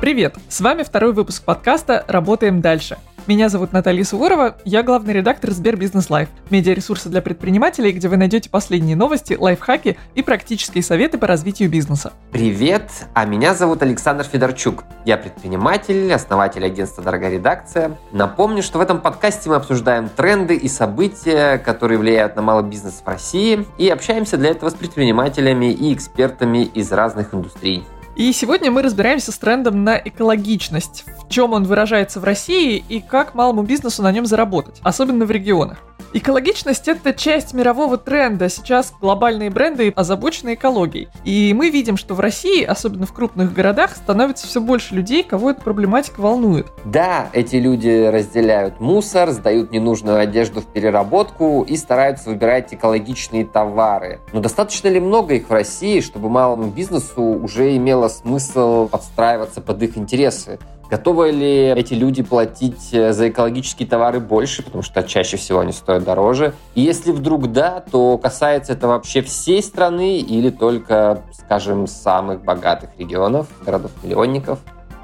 [0.00, 0.36] Привет!
[0.48, 2.96] С вами второй выпуск подкаста «Работаем дальше».
[3.26, 8.48] Меня зовут Наталья Суворова, я главный редактор Сбербизнес Live, медиаресурса для предпринимателей, где вы найдете
[8.48, 12.14] последние новости, лайфхаки и практические советы по развитию бизнеса.
[12.32, 14.84] Привет, а меня зовут Александр Федорчук.
[15.04, 17.98] Я предприниматель, основатель агентства «Дорогая редакция».
[18.10, 23.02] Напомню, что в этом подкасте мы обсуждаем тренды и события, которые влияют на малый бизнес
[23.04, 27.84] в России, и общаемся для этого с предпринимателями и экспертами из разных индустрий.
[28.16, 33.00] И сегодня мы разбираемся с трендом на экологичность, в чем он выражается в России и
[33.00, 35.78] как малому бизнесу на нем заработать, особенно в регионах.
[36.12, 38.48] Экологичность– это часть мирового тренда.
[38.48, 41.08] Сейчас глобальные бренды озабочены экологией.
[41.24, 45.50] И мы видим, что в России, особенно в крупных городах, становится все больше людей, кого
[45.52, 46.66] эта проблематика волнует.
[46.84, 54.18] Да, эти люди разделяют мусор, сдают ненужную одежду в переработку и стараются выбирать экологичные товары.
[54.32, 59.82] Но достаточно ли много их в России, чтобы малому бизнесу уже имело смысл подстраиваться под
[59.82, 60.58] их интересы?
[60.90, 65.72] Готовы ли эти люди платить э, за экологические товары больше, потому что чаще всего они
[65.72, 66.52] стоят дороже?
[66.74, 72.90] И если вдруг да, то касается это вообще всей страны или только, скажем, самых богатых
[72.98, 74.58] регионов, городов-миллионников?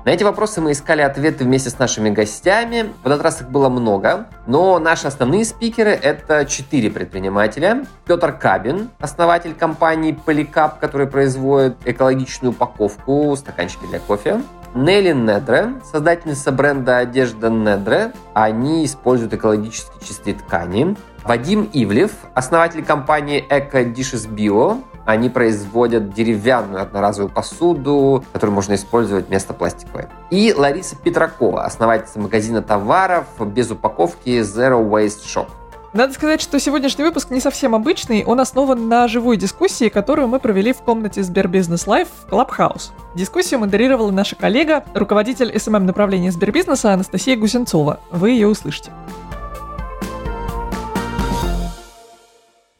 [0.06, 2.92] На эти вопросы мы искали ответы вместе с нашими гостями.
[3.02, 7.84] В этот раз их было много, но наши основные спикеры– это четыре предпринимателя.
[8.06, 14.42] Петр Кабин, основатель компании Поликап, который производит экологичную упаковку, стаканчики для кофе.
[14.76, 18.12] Нелли Недре, создательница бренда одежды Недре.
[18.32, 20.96] Они используют экологически чистые ткани.
[21.24, 24.84] Вадим Ивлев, основатель компании Eco Dishes Bio.
[25.06, 30.06] Они производят деревянную одноразовую посуду, которую можно использовать вместо пластиковой.
[30.30, 35.46] И Лариса Петракова, основательница магазина товаров без упаковки Zero Waste Shop.
[35.92, 40.40] Надо сказать, что сегодняшний выпуск не совсем обычный, он основан на живой дискуссии, которую мы
[40.40, 42.90] провели в комнате Сбербизнес Live в Clubhouse.
[43.14, 48.00] Дискуссию модерировала наша коллега, руководитель SMM направления Сбербизнеса Анастасия Гусенцова.
[48.10, 48.90] Вы ее услышите.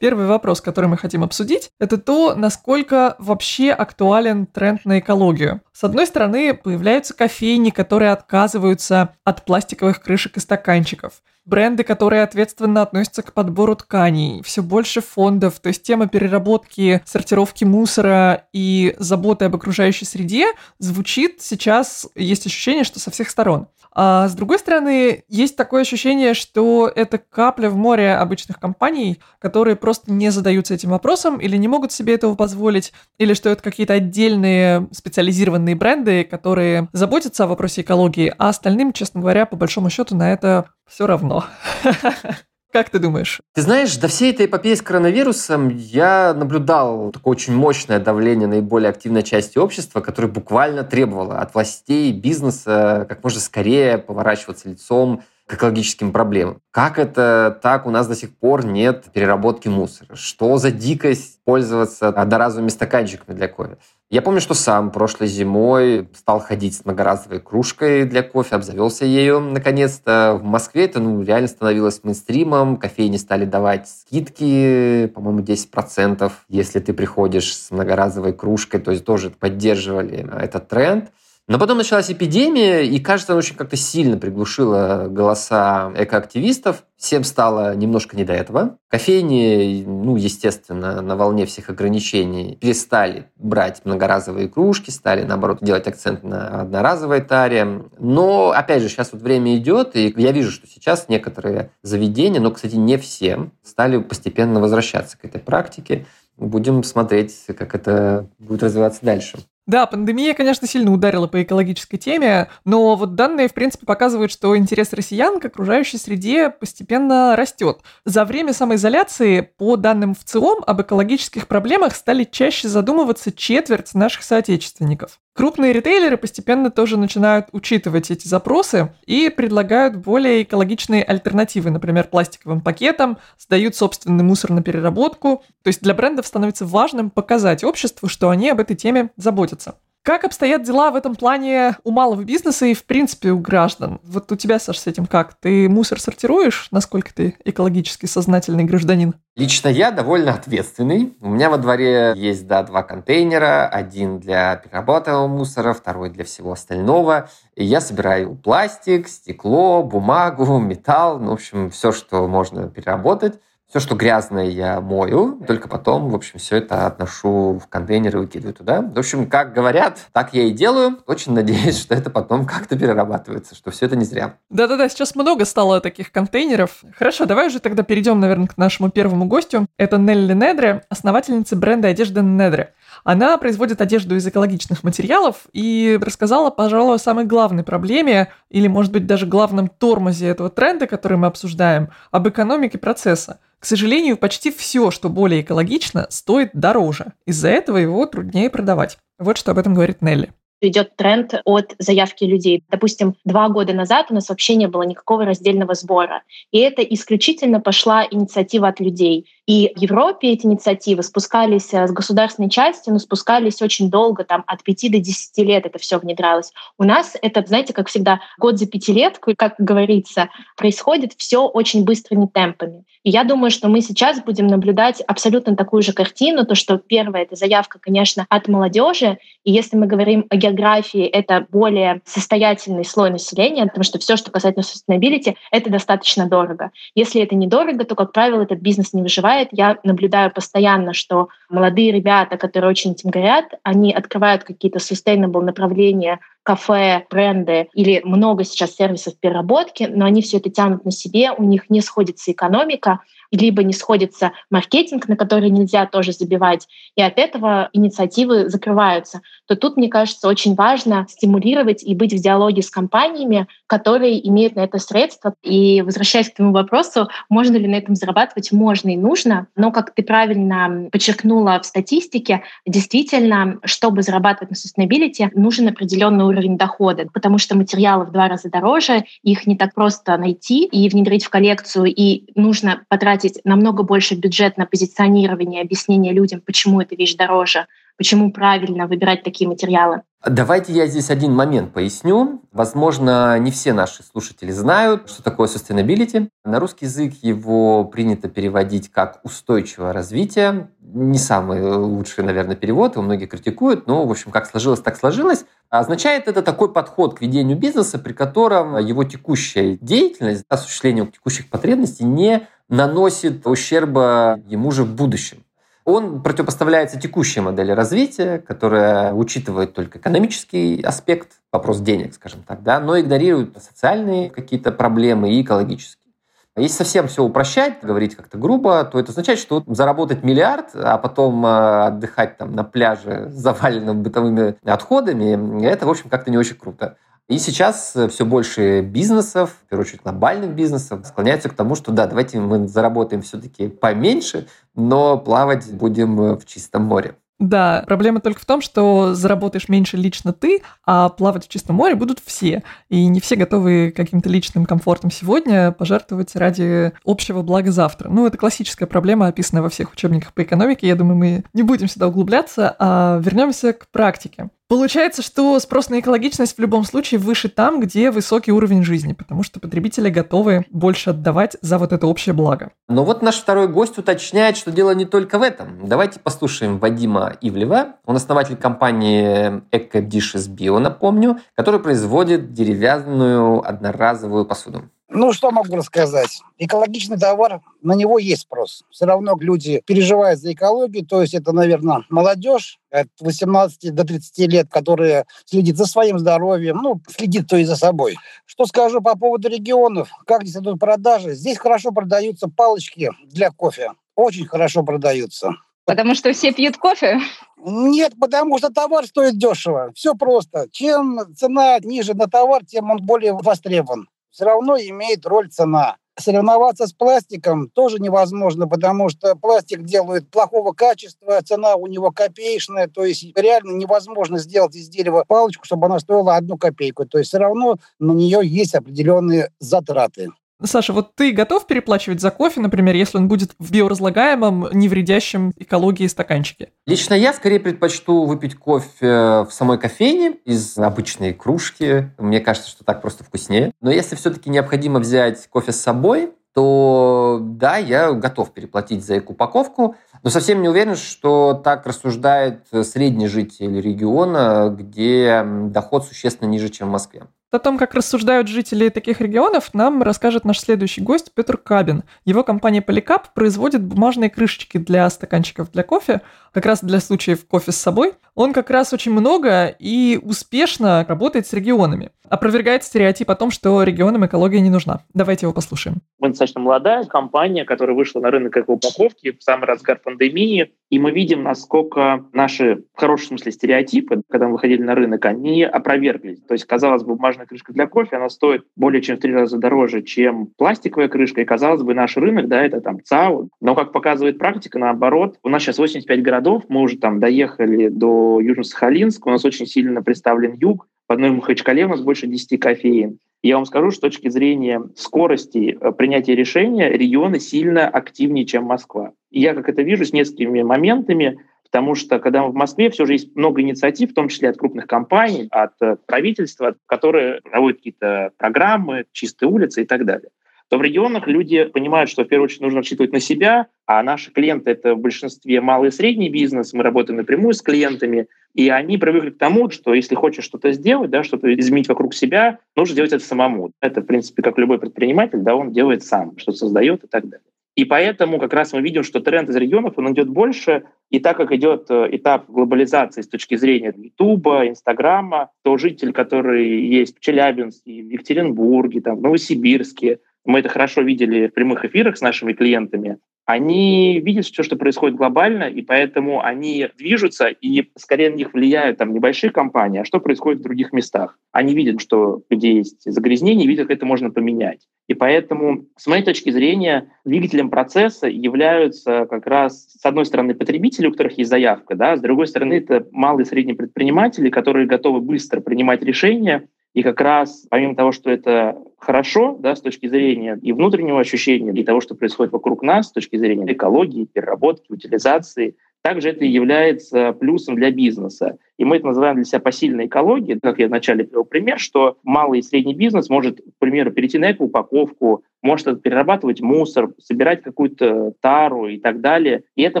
[0.00, 5.60] Первый вопрос, который мы хотим обсудить, это то, насколько вообще актуален тренд на экологию.
[5.74, 12.82] С одной стороны, появляются кофейни, которые отказываются от пластиковых крышек и стаканчиков бренды, которые ответственно
[12.82, 19.46] относятся к подбору тканей, все больше фондов, то есть тема переработки, сортировки мусора и заботы
[19.46, 23.66] об окружающей среде звучит сейчас, есть ощущение, что со всех сторон.
[23.92, 29.76] А с другой стороны, есть такое ощущение, что это капля в море обычных компаний, которые
[29.76, 33.94] просто не задаются этим вопросом или не могут себе этого позволить, или что это какие-то
[33.94, 40.14] отдельные специализированные бренды, которые заботятся о вопросе экологии, а остальным, честно говоря, по большому счету
[40.16, 41.44] на это все равно.
[42.72, 43.40] Как ты думаешь?
[43.52, 48.90] Ты знаешь, до всей этой эпопеи с коронавирусом я наблюдал такое очень мощное давление наиболее
[48.90, 55.54] активной части общества, которое буквально требовало от властей, бизнеса как можно скорее поворачиваться лицом к
[55.54, 56.60] экологическим проблемам.
[56.70, 60.14] Как это так у нас до сих пор нет переработки мусора?
[60.14, 63.76] Что за дикость пользоваться одноразовыми стаканчиками для кофе?
[64.10, 69.40] Я помню, что сам прошлой зимой стал ходить с многоразовой кружкой для кофе, обзавелся ею
[69.40, 70.38] наконец-то.
[70.40, 76.92] В Москве это ну, реально становилось мейнстримом, кофейни стали давать скидки, по-моему, 10%, если ты
[76.92, 81.10] приходишь с многоразовой кружкой, то есть тоже поддерживали этот тренд.
[81.50, 86.84] Но потом началась эпидемия, и, кажется, она очень как-то сильно приглушила голоса экоактивистов.
[86.96, 88.76] Всем стало немножко не до этого.
[88.88, 96.22] Кофейни, ну, естественно, на волне всех ограничений перестали брать многоразовые кружки, стали, наоборот, делать акцент
[96.22, 97.82] на одноразовой таре.
[97.98, 102.52] Но, опять же, сейчас вот время идет, и я вижу, что сейчас некоторые заведения, но,
[102.52, 106.06] кстати, не все, стали постепенно возвращаться к этой практике.
[106.36, 109.38] Будем смотреть, как это будет развиваться дальше.
[109.66, 114.56] Да, пандемия, конечно, сильно ударила по экологической теме, но вот данные, в принципе, показывают, что
[114.56, 117.78] интерес россиян к окружающей среде постепенно растет.
[118.04, 124.24] За время самоизоляции, по данным в ЦИОМ, об экологических проблемах стали чаще задумываться четверть наших
[124.24, 125.20] соотечественников.
[125.32, 132.60] Крупные ритейлеры постепенно тоже начинают учитывать эти запросы и предлагают более экологичные альтернативы, например, пластиковым
[132.60, 135.44] пакетам, сдают собственный мусор на переработку.
[135.62, 139.76] То есть для брендов становится важным показать обществу, что они об этой теме заботятся.
[140.10, 144.00] Как обстоят дела в этом плане у малого бизнеса и, в принципе, у граждан?
[144.02, 145.34] Вот у тебя, Саш, с этим как?
[145.34, 146.66] Ты мусор сортируешь?
[146.72, 149.14] Насколько ты экологически сознательный гражданин?
[149.36, 151.16] Лично я довольно ответственный.
[151.20, 153.68] У меня во дворе есть, да, два контейнера.
[153.68, 157.30] Один для перерабатываемого мусора, второй для всего остального.
[157.54, 163.38] И я собираю пластик, стекло, бумагу, металл, ну, в общем, все, что можно переработать
[163.70, 168.18] Все, что грязное, я мою, только потом, в общем, все это отношу в контейнер и
[168.18, 168.82] выкидываю туда.
[168.82, 170.98] В общем, как говорят, так я и делаю.
[171.06, 174.34] Очень надеюсь, что это потом как-то перерабатывается, что все это не зря.
[174.50, 176.82] Да-да-да, сейчас много стало таких контейнеров.
[176.98, 179.66] Хорошо, давай уже тогда перейдем, наверное, к нашему первому гостю.
[179.76, 182.74] Это Нелли Недре, основательница бренда одежды Недре.
[183.04, 188.92] Она производит одежду из экологичных материалов и рассказала, пожалуй, о самой главной проблеме, или, может
[188.92, 193.40] быть, даже главном тормозе этого тренда, который мы обсуждаем, об экономике процесса.
[193.58, 197.12] К сожалению, почти все, что более экологично, стоит дороже.
[197.26, 198.98] Из-за этого его труднее продавать.
[199.18, 202.62] Вот что об этом говорит Нелли идет тренд от заявки людей.
[202.68, 206.22] Допустим, два года назад у нас вообще не было никакого раздельного сбора.
[206.50, 209.26] И это исключительно пошла инициатива от людей.
[209.50, 214.44] И в Европе эти инициативы спускались э, с государственной части, но спускались очень долго, там
[214.46, 216.52] от 5 до 10 лет это все внедрялось.
[216.78, 222.26] У нас это, знаете, как всегда, год за пятилетку, как говорится, происходит все очень быстрыми
[222.32, 222.84] темпами.
[223.02, 227.22] И я думаю, что мы сейчас будем наблюдать абсолютно такую же картину, то, что первое—
[227.22, 233.10] это заявка, конечно, от молодежи, и если мы говорим о географии, это более состоятельный слой
[233.10, 236.70] населения, потому что все, что касается sustainability, это достаточно дорого.
[236.94, 241.92] Если это недорого, то, как правило, этот бизнес не выживает, я наблюдаю постоянно, что молодые
[241.92, 248.74] ребята, которые очень этим горят, они открывают какие-то sustainable направления, кафе, бренды или много сейчас
[248.74, 253.00] сервисов переработки, но они все это тянут на себе, у них не сходится экономика,
[253.30, 256.66] либо не сходится маркетинг, на который нельзя тоже забивать,
[256.96, 262.22] и от этого инициативы закрываются, то тут, мне кажется, очень важно стимулировать и быть в
[262.22, 265.34] диалоге с компаниями, которые имеют на это средства.
[265.42, 268.52] И возвращаясь к твоему вопросу, можно ли на этом зарабатывать?
[268.52, 275.30] Можно и нужно, но, как ты правильно подчеркнула в статистике, действительно, чтобы зарабатывать на sustainability,
[275.34, 280.16] нужен определенный уровень дохода, потому что материалы в два раза дороже, их не так просто
[280.16, 286.12] найти и внедрить в коллекцию, и нужно потратить тратить намного больше бюджет на позиционирование, объяснение
[286.12, 290.02] людям, почему эта вещь дороже, почему правильно выбирать такие материалы.
[290.26, 292.42] Давайте я здесь один момент поясню.
[292.52, 296.28] Возможно, не все наши слушатели знают, что такое sustainability.
[296.44, 300.68] На русский язык его принято переводить как устойчивое развитие.
[300.80, 305.46] Не самый лучший, наверное, перевод, его многие критикуют, но, в общем, как сложилось, так сложилось.
[305.70, 312.04] Означает это такой подход к ведению бизнеса, при котором его текущая деятельность, осуществление текущих потребностей
[312.04, 315.44] не наносит ущерба ему же в будущем.
[315.84, 322.80] Он противопоставляется текущей модели развития, которая учитывает только экономический аспект, вопрос денег, скажем так, да,
[322.80, 326.09] но игнорирует социальные какие-то проблемы и экологические.
[326.56, 331.46] Если совсем все упрощать, говорить как-то грубо, то это означает, что заработать миллиард, а потом
[331.46, 336.56] э, отдыхать там на пляже с заваленным бытовыми отходами, это, в общем, как-то не очень
[336.56, 336.96] круто.
[337.28, 341.92] И сейчас э, все больше бизнесов, в первую очередь глобальных бизнесов, склоняются к тому, что
[341.92, 347.14] да, давайте мы заработаем все-таки поменьше, но плавать будем в чистом море.
[347.40, 351.94] Да, проблема только в том, что заработаешь меньше лично ты, а плавать в чистом море
[351.94, 352.62] будут все.
[352.90, 358.10] И не все готовы каким-то личным комфортом сегодня пожертвовать ради общего блага завтра.
[358.10, 360.86] Ну, это классическая проблема, описанная во всех учебниках по экономике.
[360.86, 364.50] Я думаю, мы не будем сюда углубляться, а вернемся к практике.
[364.70, 369.42] Получается, что спрос на экологичность в любом случае выше там, где высокий уровень жизни, потому
[369.42, 372.70] что потребители готовы больше отдавать за вот это общее благо.
[372.88, 375.88] Но вот наш второй гость уточняет, что дело не только в этом.
[375.88, 377.96] Давайте послушаем Вадима Ивлева.
[378.06, 384.84] Он основатель компании Dishes Bio, напомню, который производит деревянную одноразовую посуду.
[385.12, 386.40] Ну, что могу рассказать?
[386.58, 388.84] Экологичный товар, на него есть спрос.
[388.90, 394.38] Все равно люди переживают за экологию, то есть это, наверное, молодежь от 18 до 30
[394.52, 398.18] лет, которая следит за своим здоровьем, ну, следит то и за собой.
[398.46, 401.34] Что скажу по поводу регионов, как здесь идут продажи?
[401.34, 405.56] Здесь хорошо продаются палочки для кофе, очень хорошо продаются.
[405.86, 407.18] Потому что все пьют кофе?
[407.64, 409.90] Нет, потому что товар стоит дешево.
[409.92, 410.68] Все просто.
[410.70, 415.96] Чем цена ниже на товар, тем он более востребован все равно имеет роль цена.
[416.18, 422.88] Соревноваться с пластиком тоже невозможно, потому что пластик делают плохого качества, цена у него копеечная,
[422.88, 427.06] то есть реально невозможно сделать из дерева палочку, чтобы она стоила одну копейку.
[427.06, 430.28] То есть все равно на нее есть определенные затраты.
[430.62, 435.52] Саша, вот ты готов переплачивать за кофе, например, если он будет в биоразлагаемом, не вредящем
[435.56, 436.70] экологии стаканчике?
[436.86, 442.10] Лично я скорее предпочту выпить кофе в самой кофейне из обычной кружки.
[442.18, 443.72] Мне кажется, что так просто вкуснее.
[443.80, 449.30] Но если все-таки необходимо взять кофе с собой, то да, я готов переплатить за их
[449.30, 456.68] упаковку, но совсем не уверен, что так рассуждает средний житель региона, где доход существенно ниже,
[456.68, 457.22] чем в Москве.
[457.52, 462.04] О том, как рассуждают жители таких регионов, нам расскажет наш следующий гость Петр Кабин.
[462.24, 466.20] Его компания Поликап производит бумажные крышечки для стаканчиков для кофе,
[466.52, 468.12] как раз для случаев кофе с собой.
[468.36, 472.10] Он как раз очень много и успешно работает с регионами.
[472.28, 475.00] Опровергает стереотип о том, что регионам экология не нужна.
[475.12, 475.96] Давайте его послушаем.
[476.20, 480.72] Мы достаточно молодая компания, которая вышла на рынок эко-упаковки в самый разгар пандемии.
[480.90, 485.64] И мы видим, насколько наши, в хорошем смысле, стереотипы, когда мы выходили на рынок, они
[485.64, 486.40] опроверглись.
[486.42, 489.58] То есть, казалось бы, бумажная крышка для кофе, она стоит более чем в три раза
[489.58, 491.40] дороже, чем пластиковая крышка.
[491.40, 493.48] И, казалось бы, наш рынок, да, это там ЦАУ.
[493.60, 498.40] Но, как показывает практика, наоборот, у нас сейчас 85 городов, мы уже там доехали до
[498.40, 503.18] Южно-Сахалинска, у нас очень сильно представлен юг, в одной Махачкале у нас больше 10 кофеин.
[503.42, 509.12] Я вам скажу, с точки зрения скорости э, принятия решения регионы сильно активнее, чем Москва.
[509.30, 511.38] И я как это вижу с несколькими моментами,
[511.70, 514.56] потому что когда мы в Москве, все же есть много инициатив, в том числе от
[514.56, 520.30] крупных компаний, от э, правительства, которые проводят какие-то программы, чистые улицы и так далее
[520.70, 524.30] то в регионах люди понимают, что в первую очередь нужно рассчитывать на себя, а наши
[524.30, 528.96] клиенты— это в большинстве малый и средний бизнес, мы работаем напрямую с клиентами, и они
[528.96, 533.12] привыкли к тому, что если хочешь что-то сделать, да, что-то изменить вокруг себя, нужно делать
[533.12, 533.72] это самому.
[533.80, 537.44] Это, в принципе, как любой предприниматель, да, он делает сам, что создает и так далее.
[537.76, 541.36] И поэтому как раз мы видим, что тренд из регионов, он идет больше, и так
[541.36, 547.20] как идет э, этап глобализации с точки зрения Ютуба, Инстаграма, то житель, который есть в
[547.20, 552.52] Челябинске, в Екатеринбурге, там, в Новосибирске, мы это хорошо видели в прямых эфирах с нашими
[552.52, 553.18] клиентами,
[553.50, 558.98] они видят все, что происходит глобально, и поэтому они движутся, и скорее на них влияют
[558.98, 561.36] там небольшие компании, а что происходит в других местах.
[561.50, 564.86] Они видят, что где есть загрязнение, видят, как это можно поменять.
[565.08, 571.08] И поэтому, с моей точки зрения, двигателем процесса являются как раз, с одной стороны, потребители,
[571.08, 575.20] у которых есть заявка, да, с другой стороны, это малые и средние предприниматели, которые готовы
[575.20, 580.58] быстро принимать решения, и как раз, помимо того, что это хорошо да, с точки зрения
[580.60, 585.76] и внутреннего ощущения, и того, что происходит вокруг нас, с точки зрения экологии, переработки, утилизации,
[586.02, 588.58] также это является плюсом для бизнеса.
[588.80, 590.58] И мы это называем для себя посильной экологией.
[590.58, 594.52] Как я вначале привел пример, что малый и средний бизнес может, к примеру, перейти на
[594.52, 599.64] эко-упаковку, может перерабатывать мусор, собирать какую-то тару и так далее.
[599.74, 600.00] И это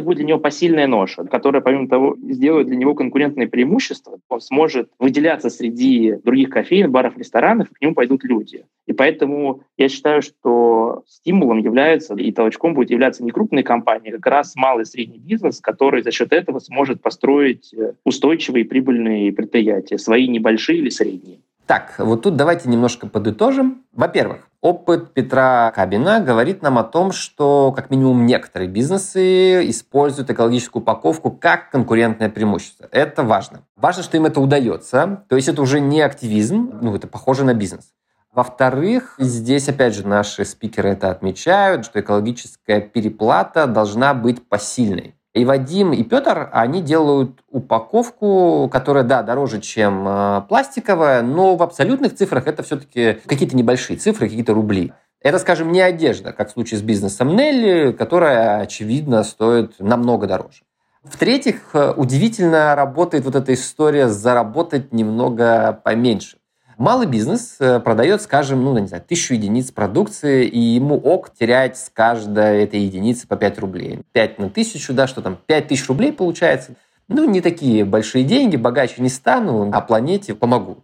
[0.00, 4.18] будет для него посильная ноша, которая, помимо того, сделает для него конкурентное преимущество.
[4.28, 8.64] Он сможет выделяться среди других кофеин, баров, ресторанов, и к нему пойдут люди.
[8.86, 14.16] И поэтому я считаю, что стимулом является и толчком будет являться не крупные компании, а
[14.16, 19.32] как раз малый и средний бизнес, который за счет этого сможет построить э, устойчивый прибыльные
[19.32, 21.40] предприятия, свои небольшие или средние.
[21.70, 23.84] Так, вот тут давайте немножко подытожим.
[23.92, 30.82] Во-первых, опыт Петра Кабина говорит нам о том, что как минимум некоторые бизнесы используют экологическую
[30.82, 32.88] упаковку как конкурентное преимущество.
[32.90, 33.60] Это важно.
[33.76, 35.24] Важно, что им это удается.
[35.28, 37.92] То есть это уже не активизм, ну это похоже на бизнес.
[38.32, 45.14] Во-вторых, здесь, опять же, наши спикеры это отмечают, что экологическая переплата должна быть посильной.
[45.32, 51.62] И Вадим, и Петр, они делают упаковку, которая, да, дороже, чем э, пластиковая, но в
[51.62, 54.92] абсолютных цифрах это все-таки какие-то небольшие цифры, какие-то рубли.
[55.20, 60.62] Это, скажем, не одежда, как в случае с бизнесом Нелли, которая, очевидно, стоит намного дороже.
[61.04, 66.38] В-третьих, э, удивительно работает вот эта история заработать немного поменьше.
[66.80, 71.76] Малый бизнес э, продает, скажем, ну, не знаю, тысячу единиц продукции, и ему ок терять
[71.76, 74.00] с каждой этой единицы по 5 рублей.
[74.12, 76.76] 5 на тысячу, да, что там, 5 тысяч рублей получается.
[77.06, 80.82] Ну, не такие большие деньги, богаче не стану, а планете помогу.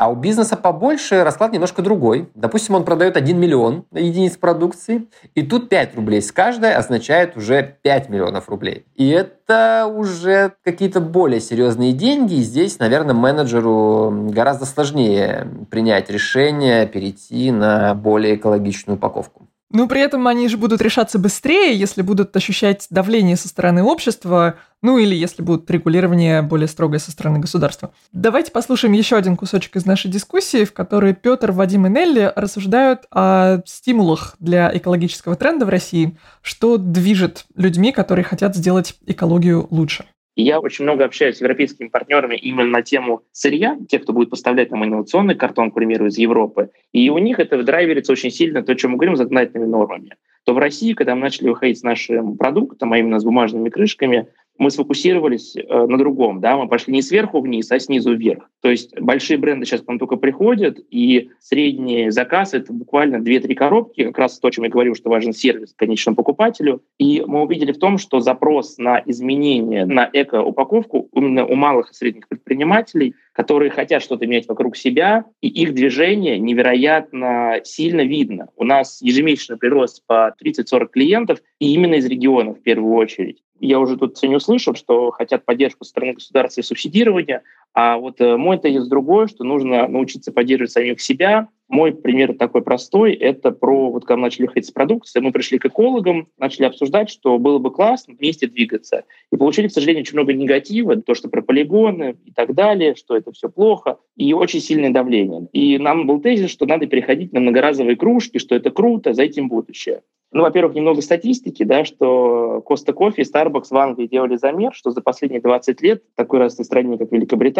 [0.00, 2.30] А у бизнеса побольше расклад немножко другой.
[2.34, 7.76] Допустим, он продает 1 миллион единиц продукции, и тут 5 рублей с каждой означает уже
[7.82, 8.86] 5 миллионов рублей.
[8.94, 12.36] И это уже какие-то более серьезные деньги.
[12.36, 19.49] И здесь, наверное, менеджеру гораздо сложнее принять решение перейти на более экологичную упаковку.
[19.72, 24.56] Ну, при этом они же будут решаться быстрее, если будут ощущать давление со стороны общества,
[24.82, 27.92] ну или если будет регулирование более строгое со стороны государства.
[28.12, 33.02] Давайте послушаем еще один кусочек из нашей дискуссии, в которой Петр, Вадим и Нелли рассуждают
[33.12, 40.04] о стимулах для экологического тренда в России, что движет людьми, которые хотят сделать экологию лучше.
[40.36, 44.70] Я очень много общаюсь с европейскими партнерами именно на тему сырья, тех, кто будет поставлять
[44.70, 46.70] нам инновационный картон, к примеру, из Европы.
[46.92, 50.16] И у них это драйверится очень сильно, то, о чем мы говорим, законодательными нормами.
[50.44, 54.28] То в России, когда мы начали выходить с нашим продуктом, а именно с бумажными крышками,
[54.60, 58.50] мы сфокусировались э, на другом, да, мы пошли не сверху вниз, а снизу вверх.
[58.60, 63.54] То есть большие бренды сейчас к нам только приходят, и средний заказ— это буквально 2-3
[63.54, 66.82] коробки, как раз то, о чем я говорил, что важен сервис конечному покупателю.
[66.98, 71.94] И мы увидели в том, что запрос на изменение, на эко-упаковку именно у малых и
[71.94, 78.48] средних предпринимателей которые хотят что-то менять вокруг себя, и их движение невероятно сильно видно.
[78.56, 83.42] У нас ежемесячный прирост по 30-40 клиентов, и именно из регионов в первую очередь.
[83.60, 88.20] Я уже тут сегодня услышал, что хотят поддержку со стороны государства и субсидирования, а вот
[88.20, 93.14] э, мой тезис другой, что нужно научиться поддерживать самих себя, мой пример такой простой.
[93.14, 97.08] Это про, вот когда мы начали ходить с продукцией, мы пришли к экологам, начали обсуждать,
[97.08, 99.04] что было бы классно вместе двигаться.
[99.32, 103.16] И получили, к сожалению, очень много негатива, то, что про полигоны и так далее, что
[103.16, 105.46] это все плохо, и очень сильное давление.
[105.52, 109.48] И нам был тезис, что надо переходить на многоразовые кружки, что это круто, за этим
[109.48, 110.02] будущее.
[110.32, 114.92] Ну, во-первых, немного статистики, да, что Коста Кофе и Starbucks в Англии делали замер, что
[114.92, 117.59] за последние 20 лет в такой разной стране, как Великобритания,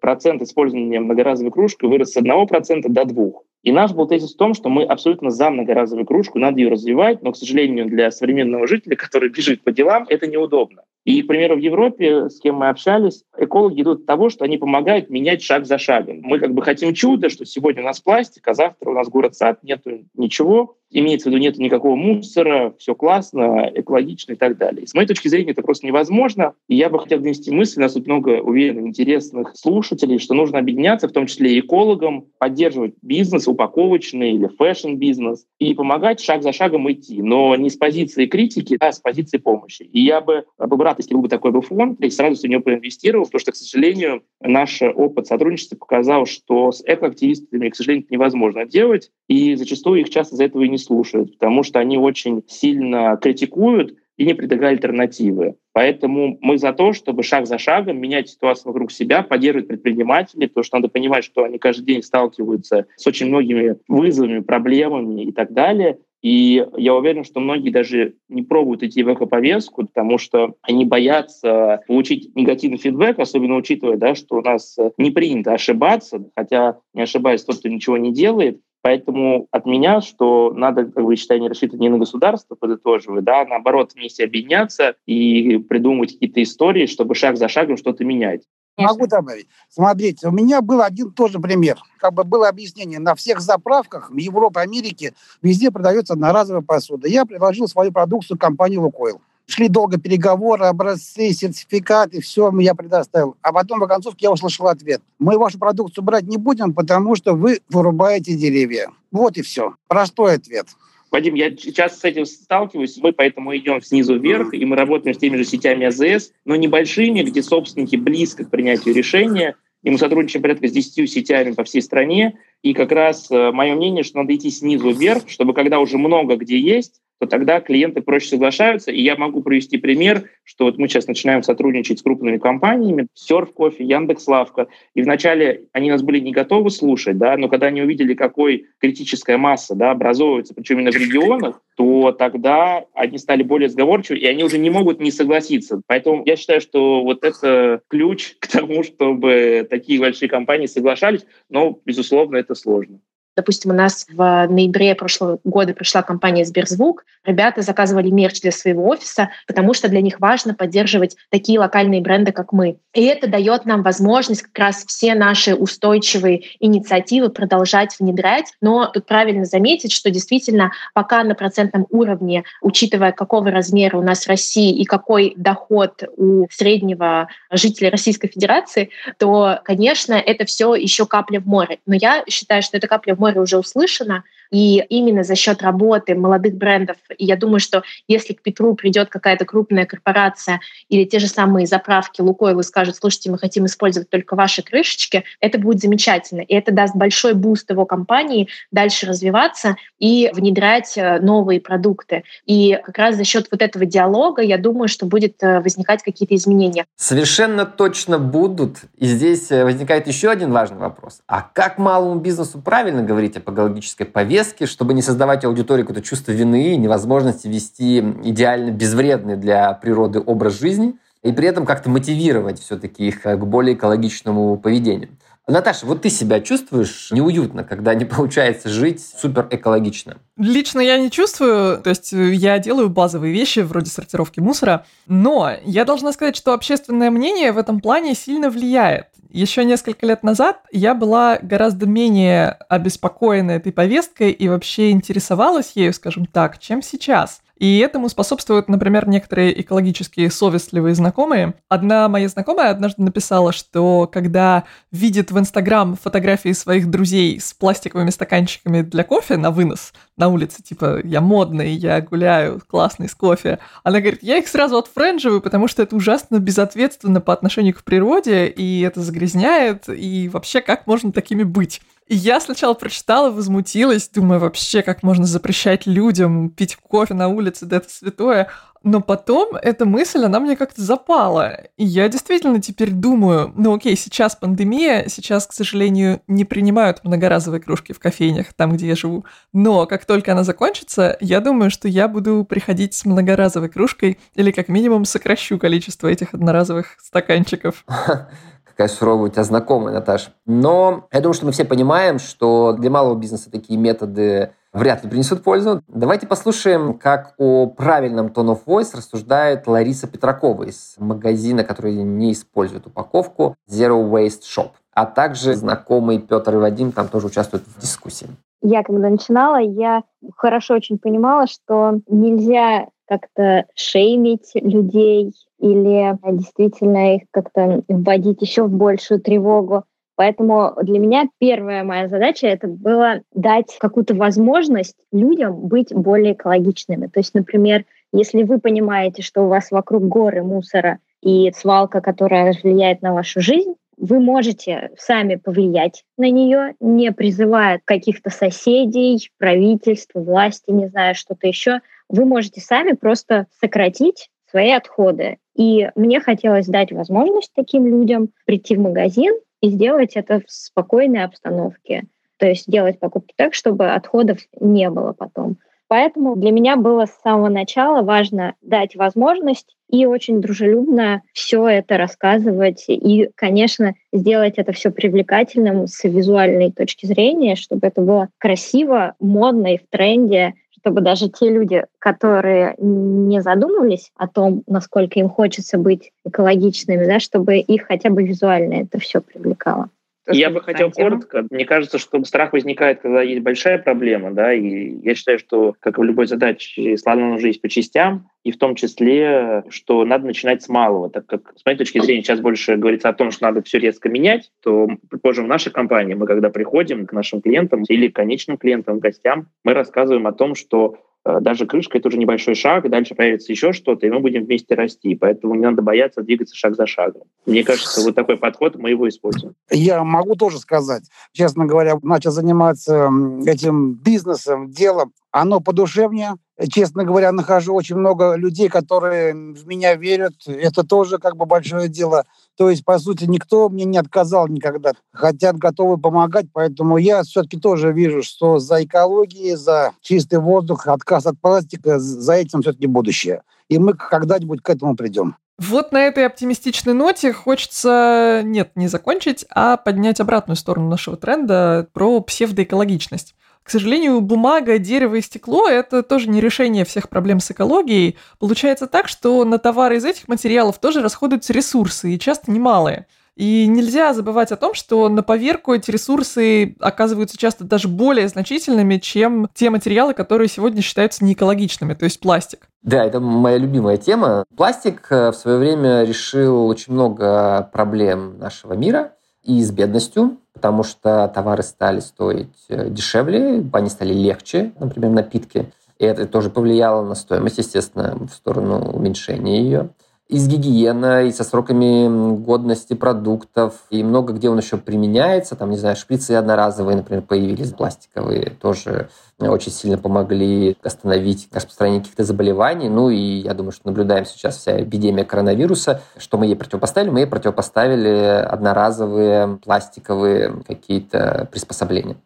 [0.00, 3.32] процент использования многоразовой кружки вырос с 1% до 2%.
[3.62, 7.22] И наш был тезис в том, что мы абсолютно за многоразовую кружку, надо ее развивать,
[7.22, 10.82] но, к сожалению, для современного жителя, который бежит по делам, это неудобно.
[11.04, 14.58] И, к примеру, в Европе, с кем мы общались, экологи идут от того, что они
[14.58, 16.20] помогают менять шаг за шагом.
[16.22, 19.62] Мы как бы хотим чуда, что сегодня у нас пластик, а завтра у нас город-сад,
[19.62, 20.76] нету ничего.
[20.94, 24.86] Имеется в виду, нет никакого мусора, все классно, экологично и так далее.
[24.86, 26.52] С моей точки зрения, это просто невозможно.
[26.68, 30.58] И я бы хотел донести мысль, у нас тут много уверенных, интересных слушателей, что нужно
[30.58, 36.52] объединяться, в том числе и экологам, поддерживать бизнес, упаковочный или fashion-бизнес, и помогать шаг за
[36.52, 39.82] шагом идти, но не с позиции критики, а с позиции помощи.
[39.84, 42.62] И я бы был рад, если был бы такой бы фонд, и сразу в него
[42.62, 48.66] проинвестировал, потому что, к сожалению, наш опыт сотрудничества показал, что с экоактивистами, к сожалению, невозможно
[48.66, 53.16] делать, и зачастую их часто за этого и не слушают, потому что они очень сильно
[53.20, 55.56] критикуют, и не предлагая альтернативы.
[55.72, 60.64] Поэтому мы за то, чтобы шаг за шагом менять ситуацию вокруг себя, поддерживать предпринимателей, потому
[60.64, 65.52] что надо понимать, что они каждый день сталкиваются с очень многими вызовами, проблемами и так
[65.52, 65.98] далее.
[66.22, 71.82] И я уверен, что многие даже не пробуют идти в экоповестку, потому что они боятся
[71.88, 77.46] получить негативный фидбэк, особенно учитывая, да, что у нас не принято ошибаться, хотя не ошибается
[77.46, 78.60] тот, кто ничего не делает.
[78.82, 83.44] Поэтому от меня, что надо, как бы, считаю, не рассчитывать не на государство, подытоживаю, да,
[83.44, 88.42] наоборот, вместе объединяться и придумывать какие-то истории, чтобы шаг за шагом что-то менять.
[88.76, 89.46] Могу добавить.
[89.68, 91.78] Смотрите, у меня был один тоже пример.
[91.98, 92.98] Как бы было объяснение.
[92.98, 97.06] На всех заправках в Европе, Америке везде продается одноразовая посуда.
[97.06, 99.20] Я предложил свою продукцию компании «Лукойл».
[99.46, 103.36] Шли долго переговоры, образцы, сертификаты, все я предоставил.
[103.42, 105.02] А потом в концовке я услышал ответ.
[105.18, 108.90] Мы вашу продукцию брать не будем, потому что вы вырубаете деревья.
[109.10, 109.74] Вот и все.
[109.88, 110.66] Простой ответ.
[111.12, 115.18] Вадим, я часто с этим сталкиваюсь, мы поэтому идем снизу вверх, и мы работаем с
[115.18, 120.42] теми же сетями АЗС, но небольшими, где собственники близко к принятию решения, и мы сотрудничаем
[120.42, 124.34] порядка с 10 сетями по всей стране, и как раз э, мое мнение, что надо
[124.34, 128.90] идти снизу вверх, чтобы когда уже много где есть, то тогда клиенты проще соглашаются.
[128.90, 133.52] И я могу привести пример, что вот мы сейчас начинаем сотрудничать с крупными компаниями, Серф
[133.52, 137.80] Кофе, Яндекс Лавка, и вначале они нас были не готовы слушать, да, но когда они
[137.80, 143.68] увидели, какой критическая масса да, образовывается, причем именно в регионах, то тогда они стали более
[143.68, 145.80] сговорчивы, и они уже не могут не согласиться.
[145.86, 151.78] Поэтому я считаю, что вот это ключ к тому, чтобы такие большие компании соглашались, но,
[151.84, 152.98] безусловно, это сложно.
[153.36, 157.04] Допустим, у нас в ноябре прошлого года пришла компания Сберзвук.
[157.24, 162.32] Ребята заказывали мерч для своего офиса, потому что для них важно поддерживать такие локальные бренды,
[162.32, 162.76] как мы.
[162.92, 168.52] И это дает нам возможность как раз все наши устойчивые инициативы продолжать внедрять.
[168.60, 174.24] Но тут правильно заметить, что действительно пока на процентном уровне, учитывая, какого размера у нас
[174.24, 181.06] в России и какой доход у среднего жителя Российской Федерации, то, конечно, это все еще
[181.06, 181.78] капля в море.
[181.86, 186.14] Но я считаю, что это капля в море уже услышано, и именно за счет работы
[186.14, 190.60] молодых брендов, и я думаю, что если к Петру придет какая-то крупная корпорация
[190.90, 195.24] или те же самые заправки Лукойл и скажут, слушайте, мы хотим использовать только ваши крышечки,
[195.40, 196.42] это будет замечательно.
[196.42, 202.24] И это даст большой boost его компании дальше развиваться и внедрять э, новые продукты.
[202.44, 206.34] И как раз за счет вот этого диалога, я думаю, что будет э, возникать какие-то
[206.34, 206.84] изменения.
[206.96, 208.78] Совершенно точно будут.
[208.98, 211.22] И здесь э, возникает еще один важный вопрос.
[211.26, 216.02] А как малому бизнесу правильно говорить об экологической повестке, повестки, чтобы не создавать аудитории какое-то
[216.02, 221.88] чувство вины и невозможности вести идеально безвредный для природы образ жизни, и при этом как-то
[221.88, 225.10] мотивировать все-таки их к более экологичному поведению.
[225.48, 230.18] Наташа, вот ты себя чувствуешь неуютно, когда не получается жить супер экологично?
[230.36, 235.50] Лично я не чувствую, то есть э, я делаю базовые вещи вроде сортировки мусора, но
[235.64, 239.08] я должна сказать, что общественное мнение в этом плане сильно влияет.
[239.30, 245.92] Еще несколько лет назад я была гораздо менее обеспокоена этой повесткой и вообще интересовалась ею,
[245.92, 247.40] скажем так, чем сейчас.
[247.62, 251.54] И этому способствуют, например, некоторые экологические совестливые знакомые.
[251.68, 258.10] Одна моя знакомая однажды написала, что когда видит в Инстаграм фотографии своих друзей с пластиковыми
[258.10, 263.60] стаканчиками для кофе на вынос на улице, типа «я модный, я гуляю, классный, с кофе»,
[263.84, 268.48] она говорит, я их сразу отфрендживаю, потому что это ужасно безответственно по отношению к природе,
[268.48, 271.80] и это загрязняет, и вообще как можно такими быть?
[272.06, 277.66] И я сначала прочитала, возмутилась, думаю, вообще, как можно запрещать людям пить кофе на улице,
[277.66, 278.48] да это святое.
[278.84, 281.56] Но потом эта мысль, она мне как-то запала.
[281.76, 287.60] И я действительно теперь думаю, ну окей, сейчас пандемия, сейчас, к сожалению, не принимают многоразовые
[287.60, 289.24] кружки в кофейнях, там, где я живу.
[289.52, 294.50] Но как только она закончится, я думаю, что я буду приходить с многоразовой кружкой или
[294.50, 297.84] как минимум сокращу количество этих одноразовых стаканчиков.
[298.82, 300.32] какая суровая у тебя знакомая, Наташа.
[300.44, 305.10] Но я думаю, что мы все понимаем, что для малого бизнеса такие методы вряд ли
[305.10, 305.82] принесут пользу.
[305.86, 312.32] Давайте послушаем, как о правильном tone of voice рассуждает Лариса Петракова из магазина, который не
[312.32, 314.70] использует упаковку Zero Waste Shop.
[314.94, 318.28] А также знакомый Петр и Вадим там тоже участвуют в дискуссии.
[318.62, 320.02] Я когда начинала, я
[320.36, 328.70] хорошо очень понимала, что нельзя как-то шеймить людей или действительно их как-то вводить еще в
[328.70, 329.84] большую тревогу.
[330.14, 337.06] Поэтому для меня первая моя задача это было дать какую-то возможность людям быть более экологичными.
[337.06, 342.54] То есть, например, если вы понимаете, что у вас вокруг горы мусора и свалка, которая
[342.62, 350.20] влияет на вашу жизнь, вы можете сами повлиять на нее, не призывая каких-то соседей, правительства,
[350.20, 351.80] власти, не знаю, что-то еще.
[352.08, 355.38] Вы можете сами просто сократить свои отходы.
[355.56, 361.24] И мне хотелось дать возможность таким людям прийти в магазин и сделать это в спокойной
[361.24, 362.04] обстановке.
[362.38, 365.58] То есть делать покупки так, чтобы отходов не было потом.
[365.92, 371.98] Поэтому для меня было с самого начала важно дать возможность и очень дружелюбно все это
[371.98, 372.86] рассказывать.
[372.88, 379.74] И, конечно, сделать это все привлекательным с визуальной точки зрения, чтобы это было красиво, модно
[379.74, 385.76] и в тренде, чтобы даже те люди, которые не задумывались о том, насколько им хочется
[385.76, 389.90] быть экологичными, да, чтобы их хотя бы визуально это все привлекало.
[390.28, 391.10] Я бы хотел тема.
[391.10, 391.46] коротко.
[391.50, 395.98] Мне кажется, что страх возникает, когда есть большая проблема, да, и я считаю, что, как
[395.98, 400.26] и в любой задаче, славно нужно есть по частям, и в том числе, что надо
[400.26, 403.44] начинать с малого, так как, с моей точки зрения, сейчас больше говорится о том, что
[403.44, 407.82] надо все резко менять, то, предположим, в нашей компании мы, когда приходим к нашим клиентам
[407.88, 412.84] или конечным клиентам, гостям, мы рассказываем о том, что даже крышка— это уже небольшой шаг,
[412.84, 415.14] и дальше появится еще что-то, и мы будем вместе расти.
[415.14, 417.22] Поэтому не надо бояться двигаться шаг за шагом.
[417.46, 419.54] Мне кажется, вот такой подход, мы его используем.
[419.70, 421.04] Я могу тоже сказать.
[421.32, 423.10] Честно говоря, начал заниматься
[423.46, 425.12] этим бизнесом, делом.
[425.30, 426.32] Оно по душе мне.
[426.70, 430.34] Честно говоря, нахожу очень много людей, которые в меня верят.
[430.46, 432.24] Это тоже как бы большое дело.
[432.56, 434.92] То есть, по сути, никто мне не отказал никогда.
[435.12, 441.26] Хотят, готовы помогать, поэтому я все-таки тоже вижу, что за экологией, за чистый воздух, отказ
[441.26, 443.42] от пластика, за этим все-таки будущее.
[443.68, 445.36] И мы когда-нибудь к этому придем.
[445.58, 451.86] Вот на этой оптимистичной ноте хочется, нет, не закончить, а поднять обратную сторону нашего тренда
[451.92, 453.34] про псевдоэкологичность.
[453.62, 458.16] К сожалению, бумага, дерево и стекло– это тоже не решение всех проблем с экологией.
[458.38, 463.06] Получается так, что на товары из этих материалов тоже расходуются ресурсы, и часто немалые.
[463.34, 468.98] И нельзя забывать о том, что на поверку эти ресурсы оказываются часто даже более значительными,
[468.98, 472.68] чем те материалы, которые сегодня считаются неэкологичными, то есть пластик.
[472.82, 474.44] Да, это моя любимая тема.
[474.54, 480.82] Пластик э, в свое время решил очень много проблем нашего мира и с бедностью, потому
[480.82, 485.72] что товары стали стоить э, дешевле, они стали легче, например, напитки.
[485.98, 489.90] И это тоже повлияло на стоимость, естественно, в сторону уменьшения ее
[490.32, 495.56] и с гигиеной, и со сроками годности продуктов, и много где он еще применяется.
[495.56, 502.24] Там, не знаю, шприцы одноразовые, например, появились, пластиковые, тоже очень сильно помогли остановить распространение каких-то
[502.24, 502.88] заболеваний.
[502.88, 506.00] Ну и я думаю, что наблюдаем сейчас вся эпидемия коронавируса.
[506.16, 507.10] Что мы ей противопоставили?
[507.10, 512.16] Мы ей противопоставили одноразовые пластиковые какие-то приспособления.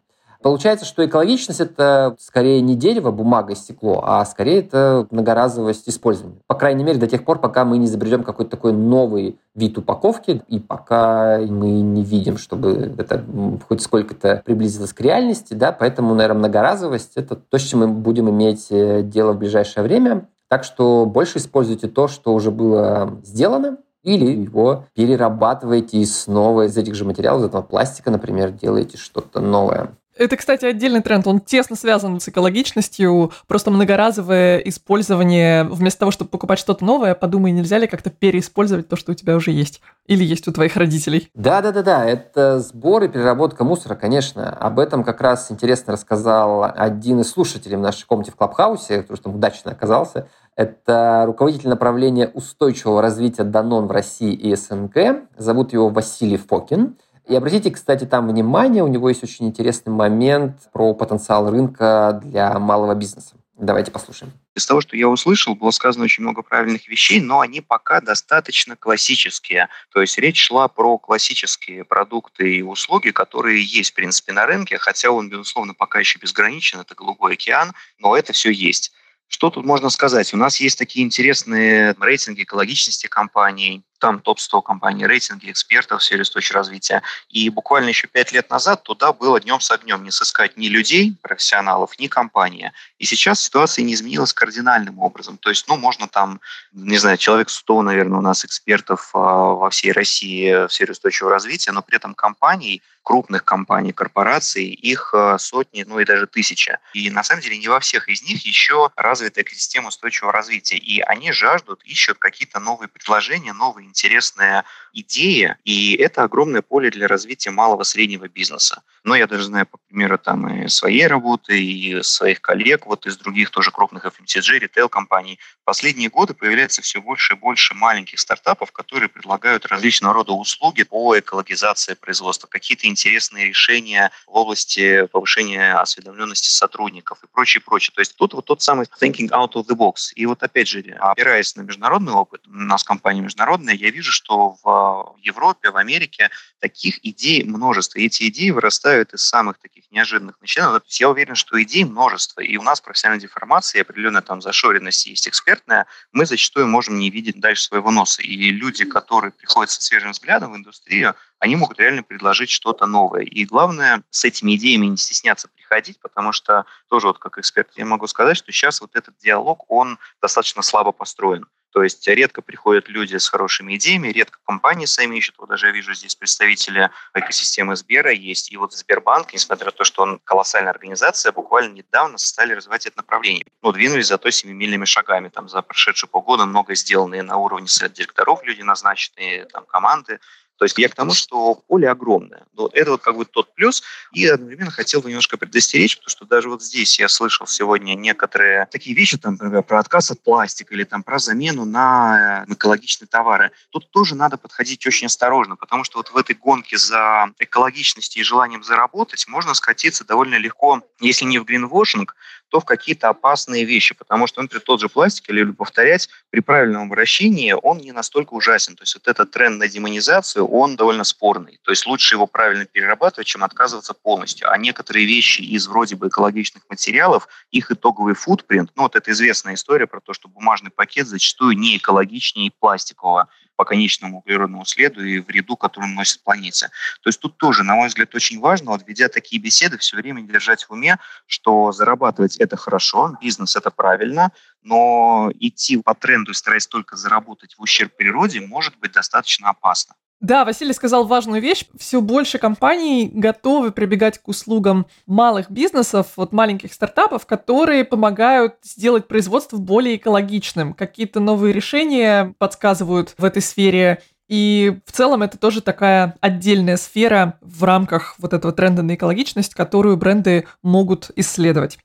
[0.43, 6.37] Получается, что экологичность– это скорее не дерево, бумага и стекло, а скорее это многоразовость использования.
[6.47, 10.43] По крайней мере, до тех пор, пока мы не изобретем какой-то такой новый вид упаковки,
[10.49, 13.25] и пока мы не видим, чтобы это
[13.69, 18.31] хоть сколько-то приблизилось к реальности, да, поэтому, наверное, многоразовость– это то, с чем мы будем
[18.31, 20.29] иметь э, дело в ближайшее время.
[20.49, 26.77] Так что больше используйте то, что уже было сделано, или его перерабатываете и снова из
[26.77, 29.97] этих же материалов, из этого пластика, например, делаете что-то новое.
[30.19, 31.27] Это, кстати, отдельный тренд.
[31.27, 33.33] Он тесно связан с экологичностью.
[33.47, 35.65] Просто многоразовое использование.
[35.65, 39.37] Вместо того, чтобы покупать что-то новое, подумай, нельзя ли как-то переиспользовать то, что у тебя
[39.37, 39.83] уже есть.
[40.07, 41.31] Или есть у твоих родителей.
[41.35, 44.49] Да-да-да-да, это сбор и переработка мусора, конечно.
[44.49, 49.17] Об этом как раз интересно рассказал один из слушателей в нашей комнате в Клабхаусе, потому
[49.17, 50.29] что он удачно оказался.
[50.55, 55.29] Это руководитель направления устойчивого развития Данон в России и СНГ.
[55.37, 56.97] Зовут его Василий Фокин.
[57.29, 62.57] И обратите, кстати, там внимание, у него есть очень интересный момент про потенциал рынка для
[62.59, 63.35] малого бизнеса.
[63.59, 64.33] Давайте послушаем.
[64.55, 68.77] Из того, что я услышал, было сказано очень много правильных вещей, но они пока достаточно
[68.77, 69.69] классические.
[69.93, 74.79] То есть речь шла про классические продукты и услуги, которые есть, в принципе, на рынке,
[74.79, 78.93] хотя он, безусловно, пока еще безграничен, это голубой океан, но это все есть.
[79.29, 80.33] Что тут можно сказать?
[80.33, 86.23] У нас есть такие интересные рейтинги экологичности компаний, там топ-100 компаний, рейтинги экспертов в сфере
[86.23, 87.03] устойчивого развития.
[87.29, 91.17] И буквально еще пять лет назад туда было днем с огнем не сыскать ни людей,
[91.23, 92.73] профессионалов, ни компании.
[92.99, 95.39] И сейчас ситуация не изменилась кардинальным образом.
[95.39, 96.41] То есть, ну, можно там,
[96.73, 101.33] не знаю, человек 100, наверное, у нас экспертов а, во всей России в сфере устойчивого
[101.33, 106.81] развития, но при этом компаний крупных компаний, корпораций, их а, сотни, ну и даже тысяча.
[106.93, 110.77] И на самом деле не во всех из них еще развита экосистема устойчивого развития.
[110.77, 117.07] И они жаждут, ищут какие-то новые предложения, новые интересная идея, и это огромное поле для
[117.07, 118.83] развития малого среднего бизнеса.
[119.05, 123.17] Но я даже знаю по примеру там и своей работы, и своих коллег, вот из
[123.17, 125.39] других тоже крупных FMCG, ритейл-компаний.
[125.65, 131.19] Последние годы появляется все больше и больше маленьких стартапов, которые предлагают различного рода услуги по
[131.19, 137.93] экологизации производства, какие-то интересные решения в области повышения осведомленности сотрудников и прочее, прочее.
[137.95, 140.13] То есть тут вот тот самый thinking out of the box.
[140.15, 144.57] И вот опять же, опираясь на международный опыт, у нас компания международная, я вижу, что
[144.63, 147.99] в Европе, в Америке таких идей множество.
[147.99, 150.81] И эти идеи вырастают из самых таких неожиданных начинаний.
[150.99, 152.41] Я уверен, что идей множество.
[152.41, 155.87] И у нас профессиональная деформация и определенная там зашоренность есть экспертная.
[156.13, 158.23] Мы зачастую можем не видеть дальше своего носа.
[158.23, 163.23] И люди, которые приходят со свежим взглядом в индустрию, они могут реально предложить что-то новое.
[163.23, 167.85] И главное, с этими идеями не стесняться приходить, потому что тоже вот как эксперт я
[167.85, 171.47] могу сказать, что сейчас вот этот диалог, он достаточно слабо построен.
[171.77, 175.35] То есть редко приходят люди с хорошими идеями, редко компании сами ищут.
[175.37, 178.51] Вот даже я вижу здесь представители экосистемы Сбера есть.
[178.51, 182.97] И вот Сбербанк, несмотря на то, что он колоссальная организация, буквально недавно стали развивать это
[182.97, 183.45] направление.
[183.61, 185.29] Ну, двинулись зато семимильными шагами.
[185.29, 190.19] Там за прошедшие полгода много сделанные на уровне совет директоров люди назначенные, там команды
[190.57, 192.45] то есть я к тому, что поле огромное.
[192.55, 193.83] Вот это вот как бы тот плюс.
[194.13, 198.67] И одновременно хотел бы немножко предостеречь, потому что даже вот здесь я слышал сегодня некоторые
[198.71, 203.09] такие вещи, там, например, про отказ от пластика или там про замену на э, экологичные
[203.09, 203.51] товары.
[203.71, 208.25] Тут тоже надо подходить очень осторожно, потому что вот в этой гонке за экологичностью и
[208.25, 212.17] желанием заработать можно скатиться довольно легко, если не в гринвошинг,
[212.49, 216.83] то в какие-то опасные вещи, потому что, например, тот же пластик, или повторять, при правильном
[216.83, 218.77] обращении он не настолько ужасен.
[218.77, 221.59] То есть вот этот тренд на демонизацию, он довольно спорный.
[221.63, 224.51] То есть лучше его правильно перерабатывать, чем отказываться полностью.
[224.51, 229.55] А некоторые вещи из вроде бы экологичных материалов, их итоговый футпринт, ну вот это известная
[229.55, 235.21] история про то, что бумажный пакет зачастую не экологичнее пластикового по конечному углеродному следу и
[235.21, 236.69] вреду, который носит планете.
[237.03, 240.23] То есть тут тоже, на мой взгляд, очень важно, вот ведя такие беседы, все время
[240.23, 246.35] держать в уме, что зарабатывать это хорошо, бизнес это правильно, но идти по тренду и
[246.35, 249.95] стараясь только заработать в ущерб природе может быть достаточно опасно.
[250.21, 251.67] Да, Василий сказал важную вещь.
[251.79, 259.09] Все больше компаний готовы прибегать к услугам малых бизнесов, вот маленьких стартапов, которые помогают сделать
[259.09, 260.73] производство более экологичным.
[260.73, 264.01] Какие-то новые решения подсказывают в этой сфере.
[264.27, 269.55] И в целом это тоже такая отдельная сфера в рамках вот этого тренда на экологичность,
[269.55, 271.79] которую бренды могут исследовать.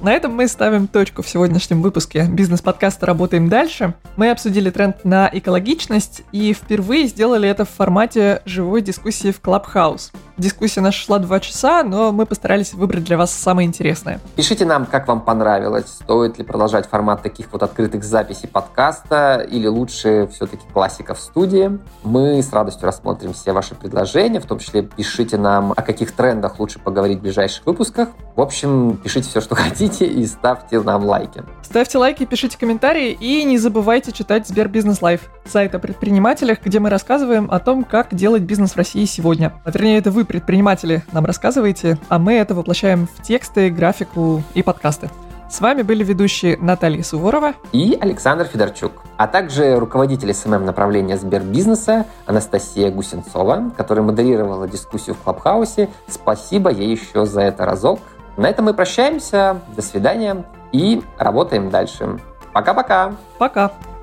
[0.00, 3.94] На этом мы ставим точку в сегодняшнем выпуске бизнес-подкаста «Работаем дальше».
[4.16, 10.12] Мы обсудили тренд на экологичность и впервые сделали это в формате живой дискуссии в Clubhouse.
[10.38, 14.20] Дискуссия наша шла два часа, но мы постарались выбрать для вас самое интересное.
[14.36, 15.86] Пишите нам, как вам понравилось.
[15.88, 21.80] Стоит ли продолжать формат таких вот открытых записей подкаста или лучше все-таки классика в студии.
[22.04, 26.60] Мы с радостью рассмотрим все ваши предложения, в том числе пишите нам, о каких трендах
[26.60, 28.10] лучше поговорить в ближайших выпусках.
[28.36, 31.42] В общем, пишите все, что хотите и ставьте нам лайки.
[31.62, 36.90] Ставьте лайки, пишите комментарии и не забывайте читать Сбербизнес Live, сайт о предпринимателях, где мы
[36.90, 39.52] рассказываем о том, как делать бизнес в России сегодня.
[39.64, 44.62] А вернее, это вы предприниматели нам рассказываете, а мы это воплощаем в тексты, графику и
[44.62, 45.10] подкасты.
[45.50, 52.04] С вами были ведущие Наталья Суворова и Александр Федорчук, а также руководитель SMM направления Сбербизнеса
[52.26, 55.88] Анастасия Гусенцова, которая модерировала дискуссию в Клабхаусе.
[56.06, 58.00] Спасибо ей еще за это разок.
[58.36, 59.62] На этом мы прощаемся.
[59.74, 62.20] До свидания и работаем дальше.
[62.52, 63.14] Пока-пока.
[63.38, 63.64] Пока.
[63.64, 63.68] -пока.
[63.68, 63.97] Пока.